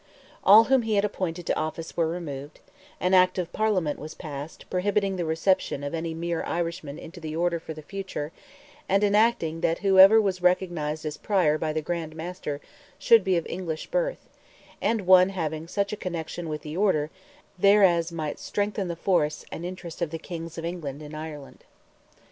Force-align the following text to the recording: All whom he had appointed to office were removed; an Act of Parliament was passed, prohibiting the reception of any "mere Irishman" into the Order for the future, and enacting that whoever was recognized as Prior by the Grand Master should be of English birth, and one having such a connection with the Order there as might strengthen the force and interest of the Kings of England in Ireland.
All 0.43 0.63
whom 0.63 0.81
he 0.81 0.95
had 0.95 1.05
appointed 1.05 1.45
to 1.45 1.55
office 1.55 1.95
were 1.95 2.07
removed; 2.07 2.59
an 2.99 3.13
Act 3.13 3.37
of 3.37 3.53
Parliament 3.53 3.99
was 3.99 4.15
passed, 4.15 4.67
prohibiting 4.67 5.15
the 5.15 5.25
reception 5.25 5.83
of 5.83 5.93
any 5.93 6.15
"mere 6.15 6.43
Irishman" 6.43 6.97
into 6.97 7.19
the 7.19 7.35
Order 7.35 7.59
for 7.59 7.75
the 7.75 7.83
future, 7.83 8.31
and 8.89 9.03
enacting 9.03 9.61
that 9.61 9.77
whoever 9.85 10.19
was 10.19 10.41
recognized 10.41 11.05
as 11.05 11.17
Prior 11.17 11.59
by 11.59 11.71
the 11.71 11.83
Grand 11.83 12.15
Master 12.15 12.59
should 12.97 13.23
be 13.23 13.37
of 13.37 13.45
English 13.47 13.91
birth, 13.91 14.27
and 14.81 15.05
one 15.05 15.29
having 15.29 15.67
such 15.67 15.93
a 15.93 15.97
connection 15.97 16.49
with 16.49 16.63
the 16.63 16.75
Order 16.75 17.11
there 17.59 17.83
as 17.83 18.11
might 18.11 18.39
strengthen 18.39 18.87
the 18.87 18.95
force 18.95 19.45
and 19.51 19.63
interest 19.67 20.01
of 20.01 20.09
the 20.09 20.17
Kings 20.17 20.57
of 20.57 20.65
England 20.65 21.03
in 21.03 21.13
Ireland. 21.13 21.63